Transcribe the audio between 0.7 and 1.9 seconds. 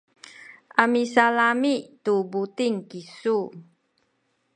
a misalami’